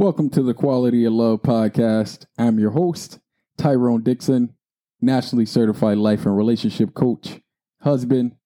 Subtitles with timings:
[0.00, 2.24] Welcome to the Quality of Love podcast.
[2.38, 3.18] I'm your host,
[3.58, 4.54] Tyrone Dixon,
[5.02, 7.42] nationally certified life and relationship coach,
[7.82, 8.36] husband,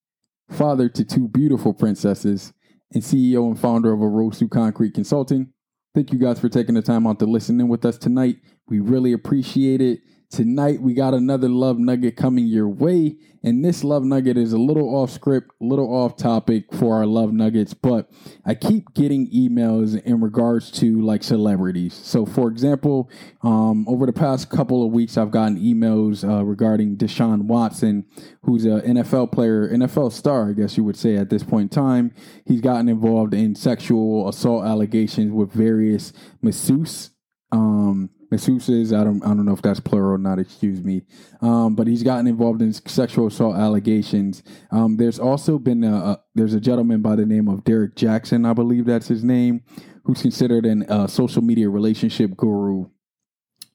[0.50, 2.52] father to two beautiful princesses,
[2.92, 5.52] and CEO and founder of a Rose Through Concrete Consulting.
[5.94, 8.38] Thank you guys for taking the time out to listen in with us tonight.
[8.66, 10.00] We really appreciate it.
[10.34, 13.14] Tonight, we got another love nugget coming your way.
[13.44, 17.06] And this love nugget is a little off script, a little off topic for our
[17.06, 18.10] love nuggets, but
[18.44, 21.94] I keep getting emails in regards to like celebrities.
[21.94, 23.08] So, for example,
[23.44, 28.04] um, over the past couple of weeks, I've gotten emails uh, regarding Deshaun Watson,
[28.42, 31.80] who's an NFL player, NFL star, I guess you would say at this point in
[31.80, 32.12] time.
[32.44, 36.12] He's gotten involved in sexual assault allegations with various
[36.42, 37.10] masseuses.
[37.52, 38.98] Um, masseuses.
[38.98, 40.38] I don't I don't know if that's plural or not.
[40.38, 41.02] Excuse me.
[41.40, 44.42] Um, but he's gotten involved in sexual assault allegations.
[44.70, 48.48] Um, there's also been a, a, there's a gentleman by the name of Derrick Jaxn,
[48.48, 49.62] I believe that's his name,
[50.04, 52.86] who's considered an uh, social media relationship guru.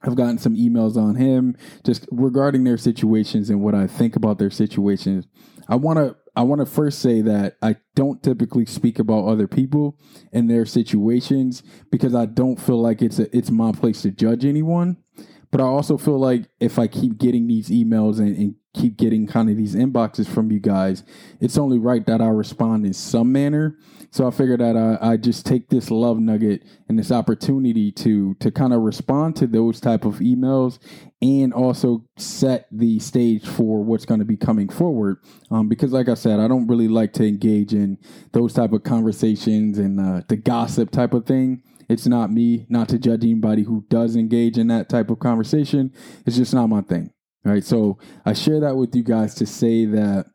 [0.01, 4.39] I've gotten some emails on him just regarding their situations and what I think about
[4.39, 5.27] their situations.
[5.67, 9.45] I want to I want to first say that I don't typically speak about other
[9.45, 9.99] people
[10.31, 14.45] and their situations because I don't feel like it's a, it's my place to judge
[14.45, 14.95] anyone.
[15.51, 19.27] But I also feel like if I keep getting these emails and, and keep getting
[19.27, 21.03] kind of these inboxes from you guys,
[21.39, 23.77] it's only right that I respond in some manner.
[24.11, 28.33] So I figured that I, I just take this love nugget and this opportunity to
[28.35, 30.79] to kind of respond to those type of emails
[31.21, 35.17] and also set the stage for what's going to be coming forward.
[35.51, 37.97] Um, because, like I said, I don't really like to engage in
[38.31, 41.61] those type of conversations and uh, the gossip type of thing.
[41.87, 45.91] It's not me, not to judge anybody who does engage in that type of conversation.
[46.25, 47.11] It's just not my thing.
[47.43, 47.63] Right.
[47.63, 50.25] So I share that with you guys to say that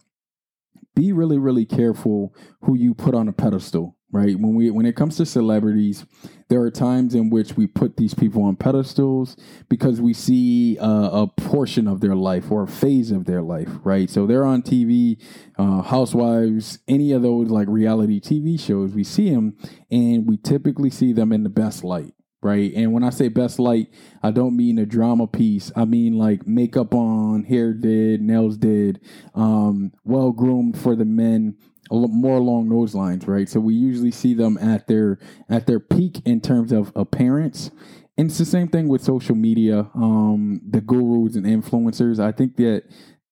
[0.94, 4.38] be really, really careful who you put on a pedestal, right?
[4.38, 6.06] When we when it comes to celebrities,
[6.48, 9.36] there are times in which we put these people on pedestals
[9.68, 14.08] because we see a portion of their life or a phase of their life, right?
[14.08, 15.20] So they're on TV,
[15.58, 19.56] uh, Housewives, any of those like reality TV shows, we see them,
[19.90, 22.72] and we typically see them in the best light, right?
[22.74, 23.88] And when I say best light,
[24.22, 25.72] I don't mean a drama piece.
[25.74, 29.00] I mean like makeup on, hair did, nails did,
[29.34, 31.56] um, well groomed for the men,
[31.90, 33.48] more along those lines, right?
[33.48, 35.18] So we usually see them at their
[35.48, 37.70] at their peak in terms of appearance.
[38.16, 42.20] And it's the same thing with social media, um, the gurus and influencers.
[42.20, 42.84] I think that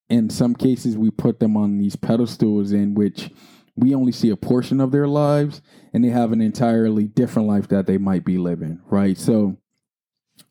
[0.08, 3.30] in some cases we put them on these pedestals in which
[3.76, 5.62] we only see a portion of their lives
[5.92, 9.16] and they have an entirely different life that they might be living, right?
[9.16, 9.56] So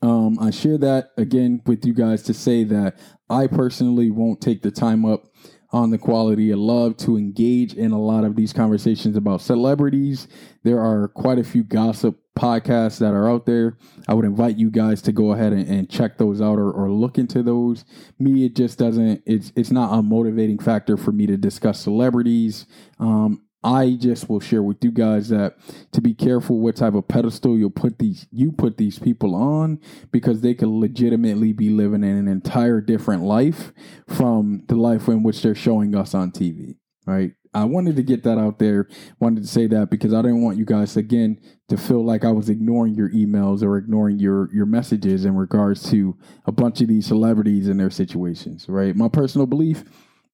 [0.02, 2.98] um, I share that again with you guys to say that
[3.30, 5.26] I personally won't take the time up
[5.72, 10.28] on the quality of love to engage in a lot of these conversations about celebrities.
[10.64, 13.78] There are quite a few gossip podcasts that are out there.
[14.08, 16.90] I would invite you guys to go ahead and, and check those out or, or,
[16.90, 17.84] look into those.
[18.20, 19.22] Me, it just doesn't.
[19.26, 22.66] It's it's not a motivating factor for me to discuss celebrities.
[23.00, 25.58] Um, I just will share with you guys that
[25.92, 29.80] to be careful what type of pedestal you'll put these you put these people on
[30.12, 33.72] because they could legitimately be living in an entire different life
[34.08, 36.76] from the life in which they're showing us on TV.
[37.06, 37.34] Right.
[37.54, 38.88] I wanted to get that out there.
[39.20, 42.32] Wanted to say that because I didn't want you guys again to feel like I
[42.32, 46.88] was ignoring your emails or ignoring your your messages in regards to a bunch of
[46.88, 48.68] these celebrities and their situations.
[48.70, 48.96] Right.
[48.96, 49.84] My personal belief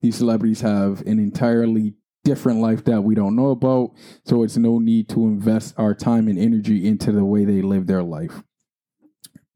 [0.01, 3.91] these celebrities have an entirely different life that we don't know about.
[4.25, 7.88] So it's no need to invest our time and energy into the way they live
[7.88, 8.44] their life.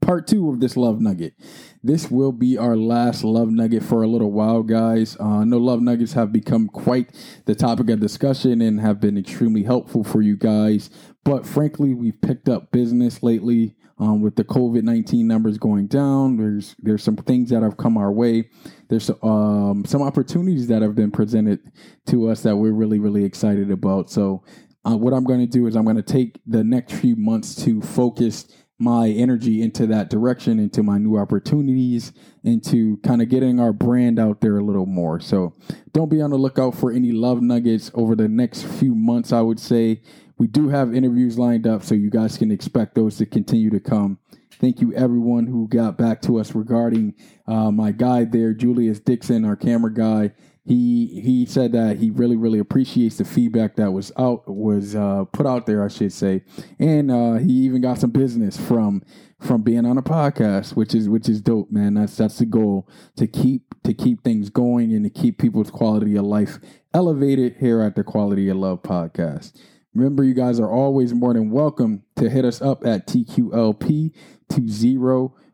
[0.01, 1.36] Part two of this love nugget.
[1.83, 5.15] This will be our last love nugget for a little while, guys.
[5.19, 7.12] Uh, no love nuggets have become quite
[7.45, 10.89] the topic of discussion and have been extremely helpful for you guys.
[11.24, 16.38] But frankly, we've picked up business lately um, with the COVID nineteen numbers going down.
[16.38, 18.50] There's there's some things that have come our way.
[18.89, 21.59] There's um, some opportunities that have been presented
[22.07, 24.09] to us that we're really really excited about.
[24.09, 24.44] So
[24.83, 27.53] uh, what I'm going to do is I'm going to take the next few months
[27.63, 28.48] to focus
[28.81, 32.12] my energy into that direction, into my new opportunities,
[32.44, 35.19] into kind of getting our brand out there a little more.
[35.19, 35.54] So
[35.94, 39.42] don't be on the lookout for any love nuggets over the next few months, I
[39.42, 40.01] would say
[40.42, 43.80] We do have interviews lined up, so you guys can expect those to continue to
[43.80, 44.18] come.
[44.60, 47.13] Thank you, everyone who got back to us regarding
[47.45, 50.31] uh, my guide there, Julius Dixon, our camera guy.
[50.63, 55.25] He he said that he really really appreciates the feedback that was out was uh,
[55.31, 56.44] put out there, I should say,
[56.78, 59.02] and uh, he even got some business from
[59.40, 61.96] from being on a podcast, which is which is dope, man.
[61.96, 66.16] That's that's the goal to keep to keep things going and to keep people's quality
[66.16, 66.60] of life
[66.94, 69.60] elevated here at the Quality of Love podcast.
[69.96, 74.13] Remember, you guys are always more than welcome to hit us up at TQLP20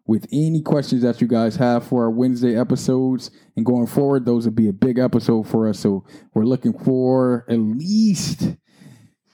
[0.08, 3.30] with any questions that you guys have for our Wednesday episodes.
[3.56, 5.80] And going forward, those will be a big episode for us.
[5.80, 8.56] So we're looking for at least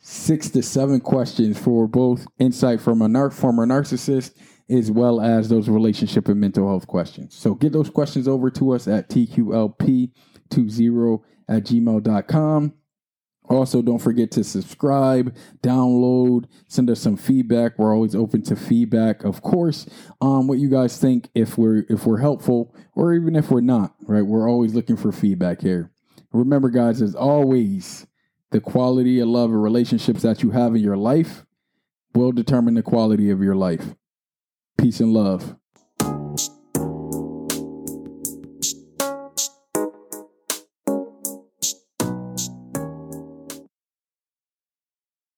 [0.02, 4.34] six to seven questions for both insight from a nar- former narcissist
[4.70, 7.36] as well as those relationship and mental health questions.
[7.36, 12.74] So get those questions over to us at TQLP20 at gmail.com.
[13.54, 17.78] Also, don't forget to subscribe, download, send us some feedback.
[17.78, 19.88] We're always open to feedback, of course.
[20.22, 23.96] Um, what you guys think if we're if we're helpful or even if we're not,
[24.08, 24.26] right?
[24.26, 25.92] We're always looking for feedback here.
[26.32, 28.08] Remember, guys, as always,
[28.50, 31.46] the quality of love and relationships that you have in your life
[32.16, 33.96] will determine the quality of your life.
[34.78, 35.56] Peace and love.